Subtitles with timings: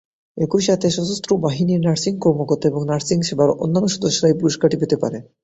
[0.37, 5.23] একই সাথে সশস্ত্র বাহিনীর নার্সিং কর্মকর্তা এবং নার্সিং সেবার অন্যান্য সদস্যরা এই পুরস্কারটি পেতে পারেন।